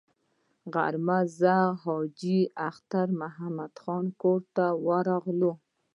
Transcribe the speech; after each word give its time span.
غرمه 0.73 1.19
زه 1.39 1.53
او 1.67 1.71
حاجي 1.83 2.39
اختر 2.69 3.07
محمد 3.21 3.73
خان 3.81 4.05
کور 4.21 4.41
ته 4.55 4.65
ورغلو. 4.85 5.53